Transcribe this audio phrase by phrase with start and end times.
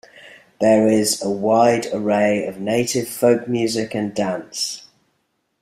[0.59, 4.87] There is a wide array of native folk music, and dance.